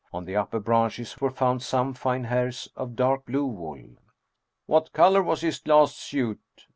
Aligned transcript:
On 0.11 0.25
the 0.25 0.35
upper 0.35 0.59
branches 0.59 1.21
were 1.21 1.29
found 1.29 1.61
some 1.61 1.93
fine 1.93 2.23
hairs 2.23 2.67
of 2.75 2.95
dark 2.95 3.27
blue 3.27 3.45
wool." 3.45 3.97
What 4.65 4.93
color 4.93 5.21
was 5.21 5.41
his 5.41 5.61
last 5.67 5.95
suit? 5.99 6.39